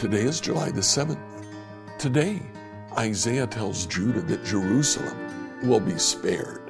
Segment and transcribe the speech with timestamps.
[0.00, 1.20] Today is July the 7th.
[1.96, 2.42] Today,
[2.98, 6.63] Isaiah tells Judah that Jerusalem will be spared.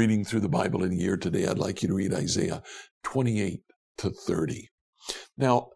[0.00, 2.62] Reading through the Bible in a year today, I'd like you to read Isaiah
[3.02, 3.60] 28
[3.98, 4.70] to 30.
[5.36, 5.72] Now,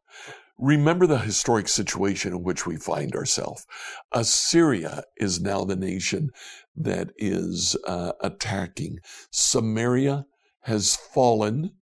[0.56, 3.66] Remember the historic situation in which we find ourselves.
[4.12, 6.30] Assyria is now the nation
[6.74, 9.01] that is uh, attacking.
[9.30, 10.24] Samaria
[10.60, 11.73] has fallen,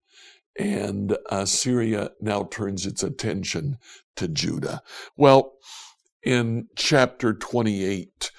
[0.59, 3.77] and Assyria now turns its attention
[4.17, 4.83] to Judah.
[5.17, 5.53] Well,
[6.25, 8.33] in chapter 28,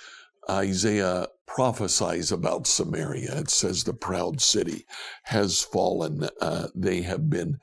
[0.49, 3.37] Isaiah prophesies about Samaria.
[3.39, 4.85] It says the proud city
[5.23, 6.27] has fallen.
[6.41, 7.59] Uh, they have been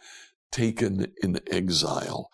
[0.52, 2.30] taken in exile.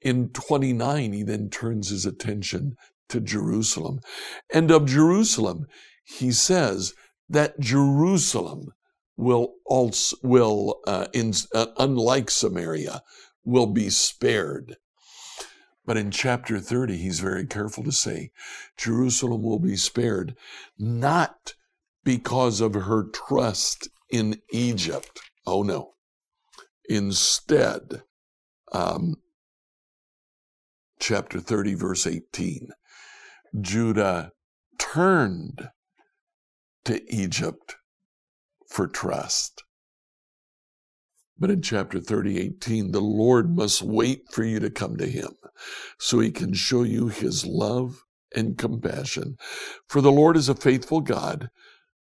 [0.00, 2.76] In 29, he then turns his attention
[3.08, 4.00] to Jerusalem.
[4.52, 5.66] And of Jerusalem,
[6.04, 6.94] he says
[7.28, 8.72] that Jerusalem
[9.16, 13.02] will also, will, uh, in, uh, unlike Samaria,
[13.44, 14.76] will be spared.
[15.84, 18.30] But in chapter 30, he's very careful to say
[18.76, 20.36] Jerusalem will be spared
[20.78, 21.54] not
[22.04, 25.20] because of her trust in Egypt.
[25.46, 25.94] Oh no.
[26.88, 28.02] Instead,
[28.72, 29.16] um,
[30.98, 32.68] chapter 30, verse 18,
[33.60, 34.32] Judah
[34.78, 35.70] turned
[36.84, 37.76] to Egypt
[38.68, 39.64] for trust.
[41.40, 45.32] But in chapter 30, 18, the Lord must wait for you to come to him
[45.98, 48.04] so he can show you his love
[48.36, 49.38] and compassion.
[49.88, 51.50] For the Lord is a faithful God.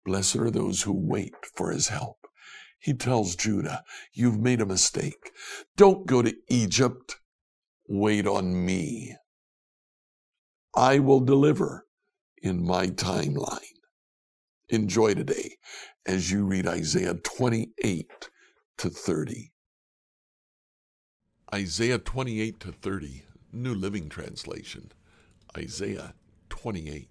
[0.06, 2.18] Blessed are those who wait for his help.
[2.80, 5.32] He tells Judah, You've made a mistake.
[5.78, 7.18] Don't go to Egypt.
[7.88, 9.16] Wait on me.
[10.76, 11.86] I will deliver
[12.42, 13.60] in my timeline.
[14.70, 15.56] Enjoy today
[16.06, 18.30] as you read Isaiah 28
[18.80, 19.52] to 30.
[21.54, 24.94] Isaiah 28 to 30, New Living Translation.
[25.58, 26.14] Isaiah
[26.48, 27.10] 28.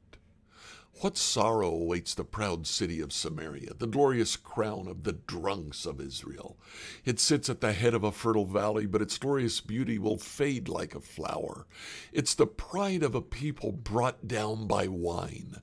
[1.02, 6.00] What sorrow awaits the proud city of Samaria, the glorious crown of the drunks of
[6.00, 6.56] Israel?
[7.04, 10.68] It sits at the head of a fertile valley, but its glorious beauty will fade
[10.68, 11.66] like a flower.
[12.14, 15.60] It's the pride of a people brought down by wine.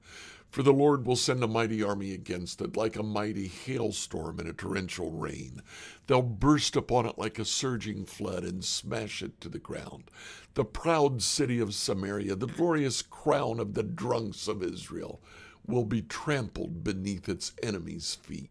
[0.56, 4.48] For the Lord will send a mighty army against it, like a mighty hailstorm in
[4.48, 5.62] a torrential rain.
[6.08, 10.10] They'll burst upon it like a surging flood and smash it to the ground.
[10.54, 15.22] The proud city of Samaria, the glorious crown of the drunks of Israel,
[15.68, 18.50] will be trampled beneath its enemies' feet.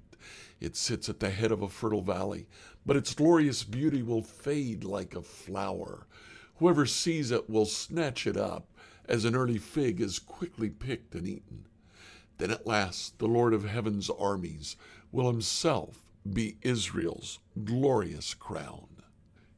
[0.60, 2.46] It sits at the head of a fertile valley,
[2.84, 6.06] but its glorious beauty will fade like a flower.
[6.56, 8.68] Whoever sees it will snatch it up,
[9.06, 11.64] as an early fig is quickly picked and eaten.
[12.38, 14.76] Then at last the Lord of heaven's armies
[15.12, 18.88] will himself be Israel's glorious crown.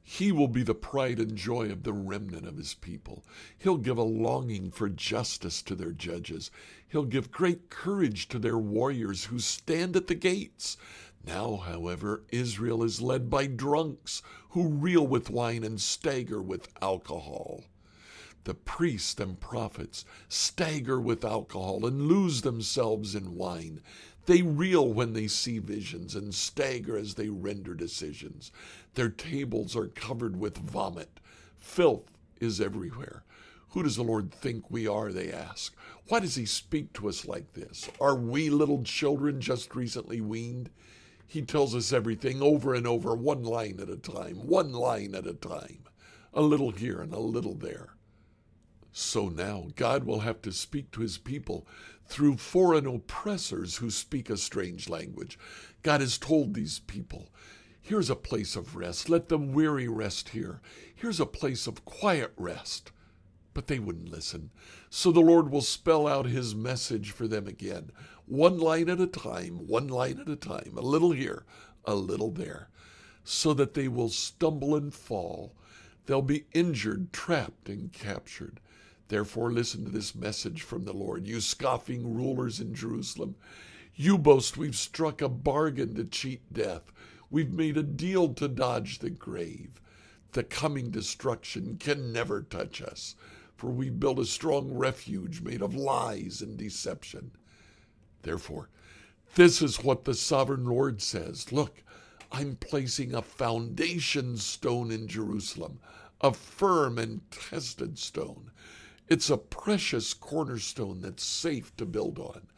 [0.02, 3.24] He will be the pride and joy of the remnant of his people.
[3.58, 6.50] He'll give a longing for justice to their judges.
[6.86, 10.76] He'll give great courage to their warriors who stand at the gates.
[11.24, 17.64] Now, however, Israel is led by drunks who reel with wine and stagger with alcohol.
[18.46, 23.80] The priests and prophets stagger with alcohol and lose themselves in wine.
[24.26, 28.52] They reel when they see visions and stagger as they render decisions.
[28.94, 31.18] Their tables are covered with vomit.
[31.58, 33.24] Filth is everywhere.
[33.70, 35.10] Who does the Lord think we are?
[35.10, 35.74] They ask.
[36.06, 37.90] Why does He speak to us like this?
[38.00, 40.70] Are we little children just recently weaned?
[41.26, 45.26] He tells us everything over and over, one line at a time, one line at
[45.26, 45.80] a time.
[46.32, 47.95] A little here and a little there.
[48.98, 51.66] So now God will have to speak to his people
[52.06, 55.38] through foreign oppressors who speak a strange language.
[55.82, 57.28] God has told these people,
[57.82, 59.10] Here's a place of rest.
[59.10, 60.62] Let the weary rest here.
[60.94, 62.90] Here's a place of quiet rest.
[63.52, 64.48] But they wouldn't listen.
[64.88, 67.90] So the Lord will spell out his message for them again,
[68.24, 71.44] one line at a time, one line at a time, a little here,
[71.84, 72.70] a little there,
[73.24, 75.52] so that they will stumble and fall.
[76.06, 78.58] They'll be injured, trapped, and captured.
[79.08, 83.36] Therefore, listen to this message from the Lord, you scoffing rulers in Jerusalem.
[83.94, 86.92] You boast we've struck a bargain to cheat death.
[87.30, 89.80] We've made a deal to dodge the grave.
[90.32, 93.14] The coming destruction can never touch us,
[93.56, 97.30] for we built a strong refuge made of lies and deception.
[98.22, 98.68] Therefore,
[99.34, 101.52] This is what the sovereign Lord says.
[101.52, 101.82] Look,
[102.32, 105.78] I'm placing a foundation stone in Jerusalem,
[106.20, 108.50] a firm and tested stone.
[109.08, 112.48] It's a precious cornerstone that's safe to build on.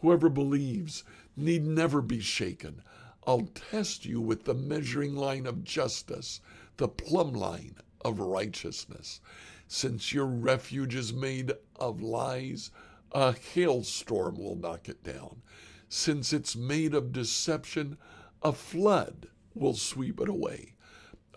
[0.00, 1.04] Whoever believes
[1.36, 2.82] need never be shaken.
[3.24, 6.40] I'll test you with the measuring line of justice,
[6.76, 9.20] the plumb line of righteousness.
[9.68, 12.72] Since your refuge is made of lies,
[13.12, 15.42] a hailstorm will knock it down.
[15.88, 17.96] Since it's made of deception,
[18.42, 20.74] a flood will sweep it away.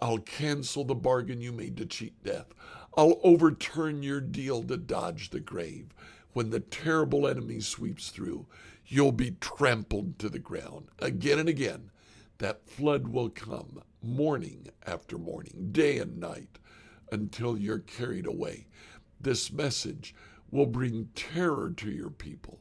[0.01, 2.47] I'll cancel the bargain you made to cheat death.
[2.97, 5.87] I'll overturn your deal to dodge the grave.
[6.31, 8.47] When the terrible enemy sweeps through,
[8.87, 10.87] you'll be trampled to the ground.
[10.99, 11.91] Again and again,
[12.37, 16.57] that flood will come, morning after morning, day and night,
[17.11, 18.67] until you're carried away.
[19.19, 20.15] This message
[20.51, 22.59] will bring terror to your people.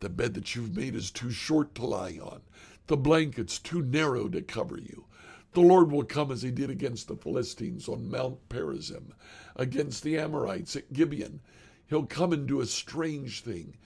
[0.00, 2.40] The bed that you've made is too short to lie on,
[2.86, 5.04] the blankets too narrow to cover you.
[5.52, 9.12] The Lord will come as he did against the Philistines on Mount Perazim,
[9.56, 11.40] against the Amorites at Gibeon.
[11.88, 13.76] He'll come and do a strange thing.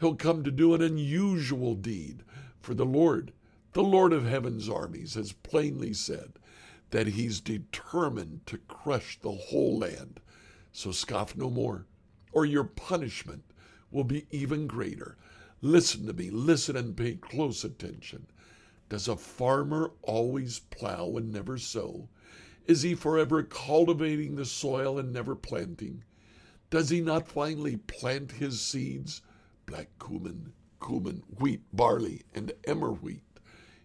[0.00, 2.24] He'll come to do an unusual deed.
[2.60, 3.32] For the Lord,
[3.72, 6.34] the Lord of heaven's armies, has plainly said
[6.90, 10.20] that he's determined to crush the whole land.
[10.72, 11.86] So scoff no more,
[12.32, 13.44] or your punishment
[13.90, 15.16] will be even greater.
[15.62, 18.26] Listen to me, listen and pay close attention.
[18.88, 22.08] Does a farmer always plow and never sow?
[22.66, 26.04] Is he forever cultivating the soil and never planting?
[26.70, 29.22] Does he not finally plant his seeds,
[29.66, 30.52] black cumin,
[30.84, 33.22] cumin, wheat, barley, and emmer wheat,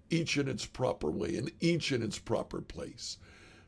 [0.10, 3.18] each in its proper way and each in its proper place?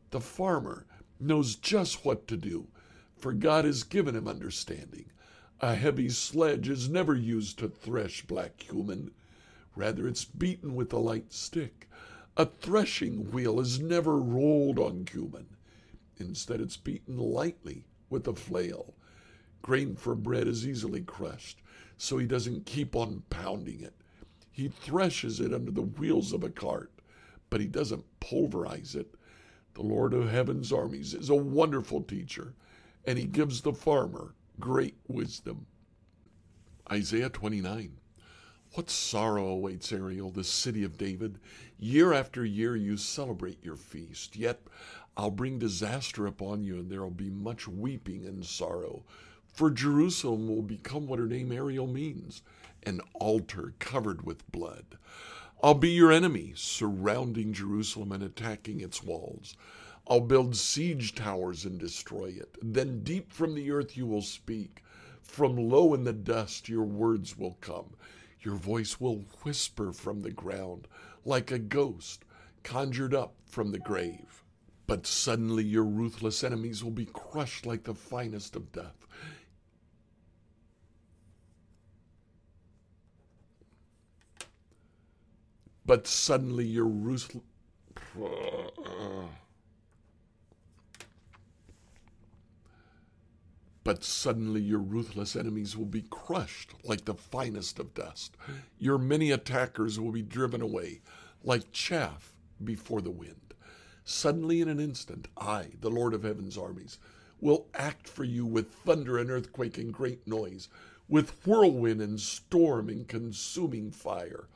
[0.10, 0.86] The farmer
[1.20, 2.68] knows just what to do,
[3.16, 5.12] for God has given him understanding.
[5.60, 9.12] A heavy sledge is never used to thresh black cumin.
[9.76, 11.90] Rather, it's beaten with a light stick.
[12.38, 15.48] A threshing wheel is never rolled on cumin.
[16.18, 18.94] Instead, it's beaten lightly with a flail.
[19.62, 21.62] Grain for bread is easily crushed,
[21.98, 23.94] so he doesn't keep on pounding it.
[24.52, 26.92] He threshes it under the wheels of a cart,
[27.50, 29.16] but he doesn't pulverize it.
[29.74, 32.54] The Lord of Heaven's armies is a wonderful teacher,
[33.06, 35.66] and he gives the farmer great wisdom.
[36.92, 38.01] Isaiah 29.
[38.74, 41.40] What sorrow awaits Ariel, the city of David?
[41.78, 44.62] Year after year you celebrate your feast, yet
[45.18, 49.04] I'll bring disaster upon you, and there will be much weeping and sorrow.
[49.46, 52.44] For Jerusalem will become what her name Ariel means
[52.84, 54.98] an altar covered with blood.
[55.62, 59.58] I'll be your enemy, surrounding Jerusalem and attacking its walls.
[60.08, 62.58] I'll build siege towers and destroy it.
[62.62, 64.82] Then deep from the earth you will speak.
[65.22, 67.98] From low in the dust your words will come.
[68.42, 70.88] Your voice will whisper from the ground
[71.24, 72.26] like a ghost
[72.64, 74.44] conjured up from the grave.
[74.88, 79.06] But suddenly your ruthless enemies will be crushed like the finest of death.
[85.86, 87.44] But suddenly your ruthless.
[93.84, 98.38] But suddenly your ruthless enemies will be crushed like the finest of dust.
[98.78, 101.02] Your many attackers will be driven away
[101.44, 102.34] like chaff
[102.64, 103.56] before the wind.
[104.04, 107.00] Suddenly, in an instant, I, the Lord of heaven's armies,
[107.40, 110.70] will act for you with thunder and earthquake and great noise,
[111.08, 114.48] with whirlwind and storm and consuming fire.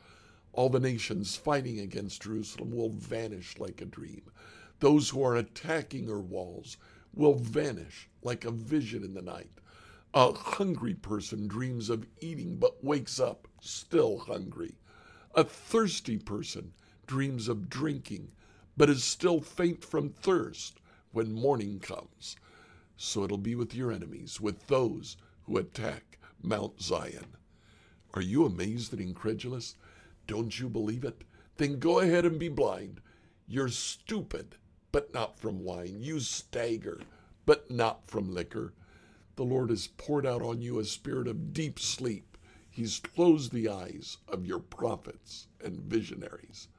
[0.54, 4.22] All the nations fighting against Jerusalem will vanish like a dream.
[4.80, 6.78] Those who are attacking her walls
[7.16, 9.52] will vanish like a vision in the night.
[10.14, 14.76] A hungry person dreams of eating but wakes up still hungry.
[15.34, 16.74] A thirsty person
[17.08, 18.32] dreams of drinking
[18.78, 20.80] but is still faint from thirst
[21.12, 22.36] when morning comes.
[22.98, 27.38] So it'll be with your enemies, with those who attack Mount Zion.
[28.14, 29.76] Are you amazed and incredulous?
[30.28, 31.24] Don't you believe it?
[31.58, 33.02] Then go ahead and be blind.
[33.48, 34.56] You're stupid,
[34.96, 35.98] but not from wine.
[36.00, 37.02] You stagger,
[37.46, 38.72] but not from liquor.
[39.36, 42.38] The Lord has poured out on you a spirit of deep sleep.
[42.70, 46.70] He's closed the eyes of your prophets and visionaries.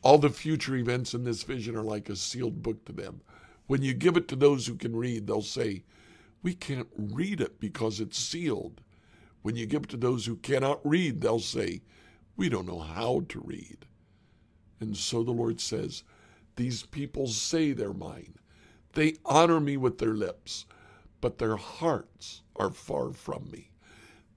[0.00, 3.20] All the future events in this vision are like a sealed book to them.
[3.66, 5.82] When you give it to those who can read, they'll say,
[6.40, 8.80] We can't read it because it's sealed.
[9.42, 11.82] When you give it to those who cannot read, they'll say,
[12.36, 13.86] We don't know how to read.
[14.78, 16.04] And so the Lord says,
[16.56, 18.34] These people say they're mine.
[18.92, 20.66] They honor me with their lips,
[21.20, 23.70] but their hearts are far from me.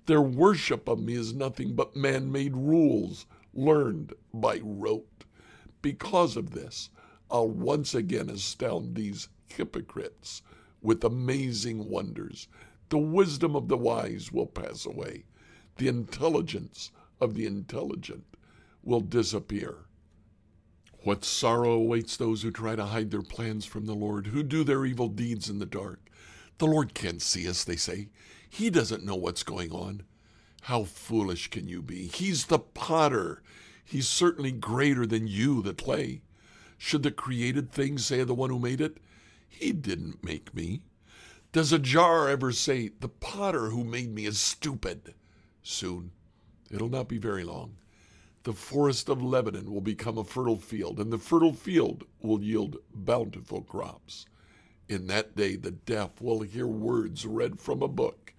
[0.07, 5.25] Their worship of me is nothing but man made rules learned by rote.
[5.81, 6.89] Because of this,
[7.29, 10.41] I'll once again astound these hypocrites
[10.81, 12.47] with amazing wonders.
[12.89, 15.25] The wisdom of the wise will pass away,
[15.75, 18.23] the intelligence of the intelligent
[18.81, 19.85] will disappear.
[21.07, 24.65] What sorrow awaits those who try to hide their plans from the Lord, who do
[24.65, 26.09] their evil deeds in the dark.
[26.57, 28.09] The Lord can't see us, they say.
[28.49, 30.03] He doesn't know what's going on.
[30.63, 32.07] How foolish can you be?
[32.07, 33.41] He's the potter.
[33.85, 36.23] He's certainly greater than you, the clay.
[36.77, 38.97] Should the created thing say of the one who made it,
[39.47, 40.81] He didn't make me?
[41.53, 45.13] Does a jar ever say, The potter who made me is stupid?
[45.63, 46.11] Soon.
[46.69, 47.77] It'll not be very long.
[48.47, 52.77] The forest of Lebanon will become a fertile field, and the fertile field will yield
[52.93, 54.25] bountiful crops.
[54.87, 58.33] In that day, the deaf will hear words read from a book,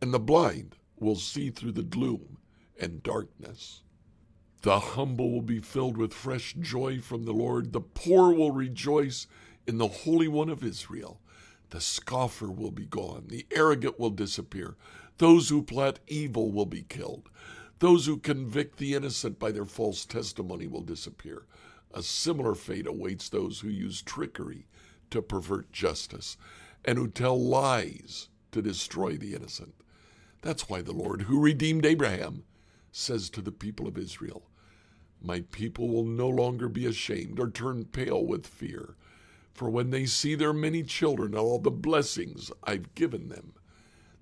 [0.00, 2.38] and the blind will see through the gloom
[2.80, 3.82] and darkness.
[4.62, 7.74] The humble will be filled with fresh joy from the Lord.
[7.74, 9.26] The poor will rejoice
[9.66, 11.20] in the Holy One of Israel.
[11.68, 13.26] The scoffer will be gone.
[13.28, 14.76] The arrogant will disappear.
[15.18, 17.28] Those who plot evil will be killed.
[17.80, 21.46] Those who convict the innocent by their false testimony will disappear.
[21.94, 24.66] A similar fate awaits those who use trickery
[25.10, 26.36] to pervert justice
[26.84, 29.74] and who tell lies to destroy the innocent.
[30.42, 32.44] That's why the Lord, who redeemed Abraham,
[32.92, 34.42] says to the people of Israel,
[35.22, 38.94] My people will no longer be ashamed or turn pale with fear,
[39.54, 43.54] for when they see their many children and all the blessings I've given them,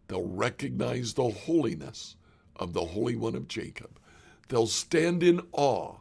[0.07, 2.15] they'll recognize the holiness
[2.59, 3.99] of the Holy One of Jacob.
[4.49, 5.97] They'll stand in awe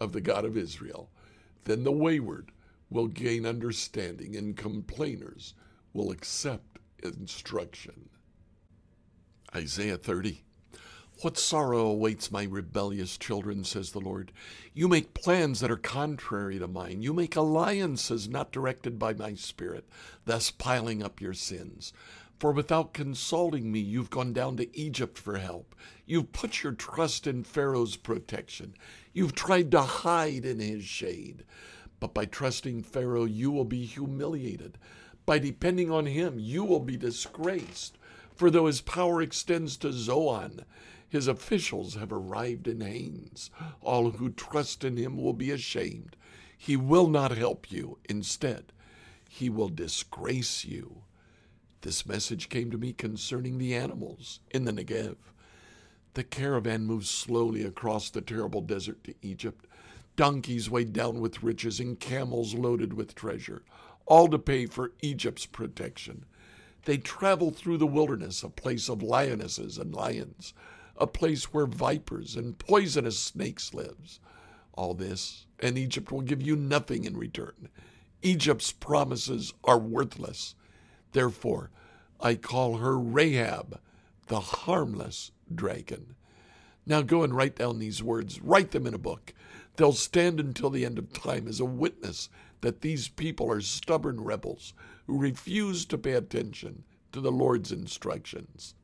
[0.00, 1.10] of the God of Israel.
[1.64, 2.52] Then the wayward
[2.90, 5.54] will gain understanding, and complainers
[5.92, 8.08] will accept instruction.
[9.54, 10.42] Isaiah 30.
[11.20, 14.30] What sorrow awaits my rebellious children, says the Lord.
[14.72, 17.02] You make plans that are contrary to mine.
[17.02, 19.88] You make alliances not directed by my spirit,
[20.26, 21.92] thus piling up your sins.
[22.38, 25.74] For without consulting me, you've gone down to Egypt for help.
[26.06, 28.74] You've put your trust in Pharaoh's protection.
[29.12, 31.44] You've tried to hide in his shade.
[31.98, 34.78] But by trusting Pharaoh, you will be humiliated.
[35.26, 37.98] By depending on him, you will be disgraced.
[38.36, 40.64] For though his power extends to Zoan,
[41.08, 43.50] his officials have arrived in Hanes.
[43.80, 46.14] All who trust in him will be ashamed.
[46.56, 47.98] He will not help you.
[48.08, 48.72] Instead,
[49.28, 51.02] he will disgrace you.
[51.82, 55.16] This message came to me concerning the animals in the Negev.
[56.14, 59.66] The caravan moves slowly across the terrible desert to Egypt,
[60.16, 63.62] donkeys weighed down with riches and camels loaded with treasure,
[64.06, 66.24] all to pay for Egypt's protection.
[66.84, 70.54] They travel through the wilderness, a place of lionesses and lions,
[70.96, 74.18] a place where vipers and poisonous snakes lives.
[74.72, 77.68] All this, and Egypt will give you nothing in return.
[78.22, 80.56] Egypt's promises are worthless.
[81.12, 81.70] Therefore,
[82.20, 83.80] I call her Rahab,
[84.26, 86.14] the harmless dragon.
[86.86, 89.34] Now go and write down these words, write them in a book.
[89.76, 92.28] They'll stand until the end of time as a witness
[92.60, 94.72] that these people are stubborn rebels
[95.06, 98.74] who refuse to pay attention to the Lord's instructions.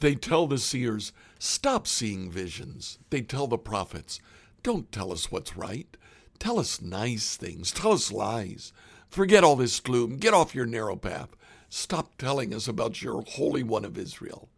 [0.00, 2.98] They tell the seers, Stop seeing visions.
[3.10, 4.20] They tell the prophets,
[4.62, 5.96] Don't tell us what's right.
[6.38, 7.72] Tell us nice things.
[7.72, 8.72] Tell us lies.
[9.08, 10.18] Forget all this gloom.
[10.18, 11.30] Get off your narrow path.
[11.70, 14.48] Stop telling us about your Holy One of Israel.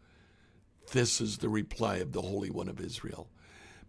[0.92, 3.28] This is the reply of the Holy One of Israel.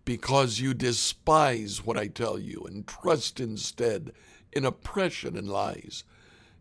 [0.06, 4.12] Because you despise what I tell you and trust instead
[4.52, 6.04] in oppression and lies,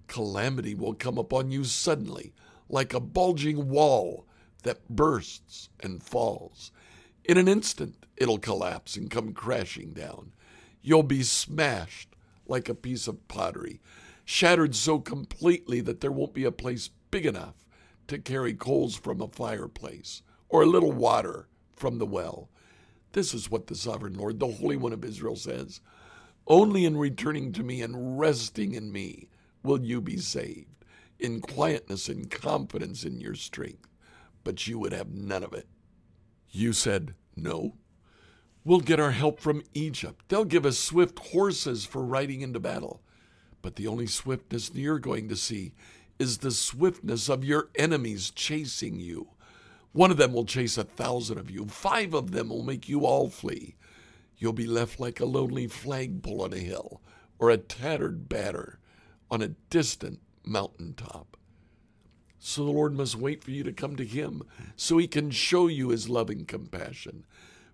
[0.06, 2.34] calamity will come upon you suddenly,
[2.68, 4.26] like a bulging wall
[4.62, 6.72] that bursts and falls.
[7.24, 10.32] In an instant, it'll collapse and come crashing down.
[10.82, 12.10] You'll be smashed
[12.46, 13.80] like a piece of pottery,
[14.30, 17.66] shattered so completely that there won't be a place big enough
[18.06, 22.48] to carry coals from a fireplace or a little water from the well.
[23.10, 25.80] This is what the sovereign Lord, the Holy One of Israel, says
[26.46, 29.26] Only in returning to me and resting in me
[29.64, 30.84] will you be saved,
[31.18, 33.88] in quietness and confidence in your strength.
[34.44, 35.66] But you would have none of it.
[36.48, 37.74] You said, No.
[38.64, 40.26] We'll get our help from Egypt.
[40.28, 43.02] They'll give us swift horses for riding into battle.
[43.62, 45.72] But the only swiftness you're going to see
[46.18, 49.28] is the swiftness of your enemies chasing you.
[49.92, 53.04] One of them will chase a thousand of you, five of them will make you
[53.04, 53.76] all flee.
[54.36, 57.02] You'll be left like a lonely flagpole on a hill
[57.38, 58.78] or a tattered banner
[59.30, 61.36] on a distant mountain top.
[62.38, 64.42] So the Lord must wait for you to come to Him
[64.76, 67.24] so He can show you His loving compassion.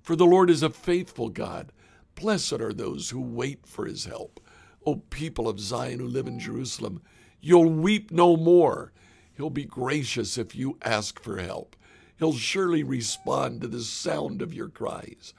[0.03, 1.71] For the Lord is a faithful God.
[2.17, 4.41] Blessed are those who wait for His help.
[4.87, 7.03] O people of Zion who live in Jerusalem,
[7.41, 8.93] you'll weep no more.
[9.37, 11.77] He'll be gracious if you ask for help.
[12.19, 15.35] He'll surely respond to the sound of your cries.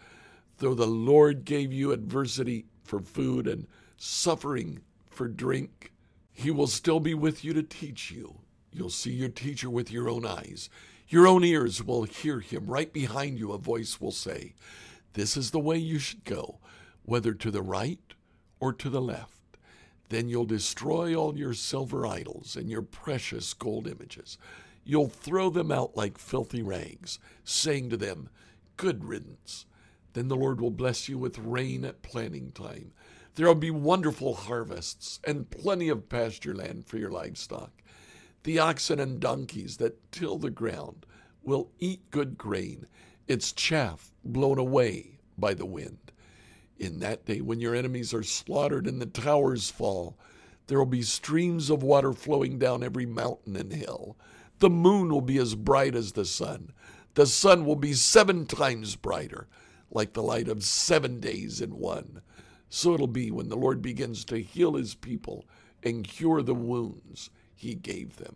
[0.58, 5.92] Though the Lord gave you adversity for food and suffering for drink,
[6.34, 8.42] He will still be with you to teach you
[8.78, 10.70] You'll see your teacher with your own eyes.
[11.08, 12.68] Your own ears will hear him.
[12.68, 14.54] Right behind you, a voice will say,
[15.14, 16.60] This is the way you should go,
[17.04, 18.14] whether to the right
[18.60, 19.37] or to the left.
[20.10, 24.38] Then you'll destroy all your silver idols and your precious gold images.
[24.84, 28.30] You'll throw them out like filthy rags, saying to them,
[28.78, 29.66] Good riddance.
[30.14, 32.94] Then the Lord will bless you with rain at planting time.
[33.36, 37.72] There will be wonderful harvests and plenty of pasture land for your livestock.
[38.44, 41.06] The oxen and donkeys that till the ground
[41.44, 42.88] will eat good grain,
[43.28, 46.12] its chaff blown away by the wind.
[46.80, 50.18] In that day, when your enemies are slaughtered and the towers fall,
[50.68, 54.18] there will be streams of water flowing down every mountain and hill.
[54.60, 56.72] The moon will be as bright as the sun.
[57.16, 59.48] The sun will be seven times brighter,
[59.90, 62.22] like the light of seven days in one.
[62.70, 65.46] So it'll be when the Lord begins to heal his people
[65.84, 68.36] and cure the wounds he gave them.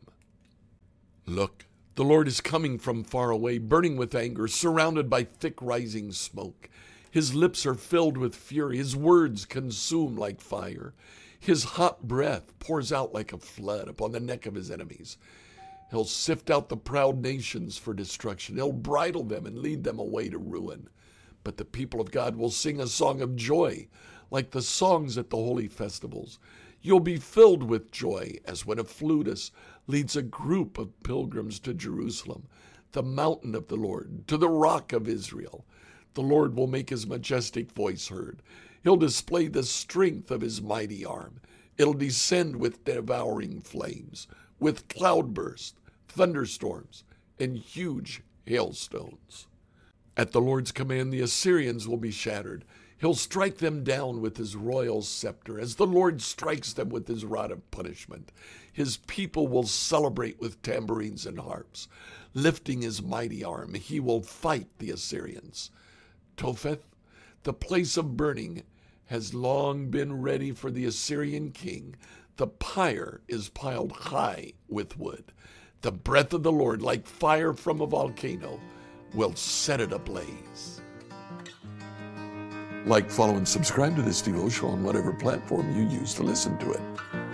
[1.28, 6.12] Look, the Lord is coming from far away, burning with anger, surrounded by thick rising
[6.12, 6.70] smoke.
[7.12, 10.94] His lips are filled with fury, his words consume like fire.
[11.42, 15.18] His hot breath pours out like a flood upon the neck of his enemies.
[15.90, 18.56] He'll sift out the proud nations for destruction.
[18.56, 20.88] He'll bridle them and lead them away to ruin.
[21.44, 23.90] But the people of God will sing a song of joy,
[24.30, 26.40] like the songs at the holy festivals.
[26.82, 29.52] You'll be filled with joy as when a flutist
[29.86, 32.48] leads a group of pilgrims to Jerusalem,
[32.94, 35.66] the mountain of the Lord, to the rock of Israel.
[36.14, 38.42] The Lord will make his majestic voice heard.
[38.84, 41.40] He'll display the strength of his mighty arm.
[41.78, 44.28] It'll descend with devouring flames,
[44.60, 45.74] with cloudbursts,
[46.08, 47.04] thunderstorms,
[47.40, 49.48] and huge hailstones.
[50.18, 52.66] At the Lord's command, the Assyrians will be shattered
[53.02, 57.26] He'll strike them down with his royal scepter, as the Lord strikes them with his
[57.26, 58.32] rod of punishment.
[58.72, 61.88] His people will celebrate with tambourines and harps.
[62.36, 65.72] Lifting his mighty arm, he will fight the Assyrians.
[66.42, 66.88] Topheth,
[67.44, 68.64] the place of burning,
[69.06, 71.96] has long been ready for the Assyrian king.
[72.38, 75.34] The pyre is piled high with wood.
[75.82, 78.60] The breath of the Lord, like fire from a volcano,
[79.14, 80.82] will set it ablaze.
[82.88, 86.72] Like, follow, and subscribe to this devotional on whatever platform you use to listen to
[86.72, 86.82] it.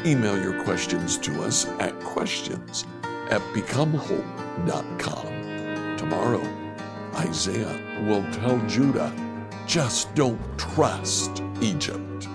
[0.06, 2.84] Email your questions to us at questions
[3.30, 5.96] at becomehope.com.
[5.96, 6.43] Tomorrow,
[7.15, 9.12] Isaiah will tell Judah,
[9.65, 12.27] just don't trust Egypt.